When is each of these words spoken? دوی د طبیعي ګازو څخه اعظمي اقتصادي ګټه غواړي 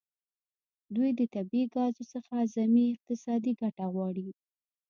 دوی 0.95 1.09
د 1.19 1.21
طبیعي 1.35 1.67
ګازو 1.75 2.03
څخه 2.13 2.31
اعظمي 2.39 2.85
اقتصادي 2.93 3.53
ګټه 3.61 3.85
غواړي 3.93 4.29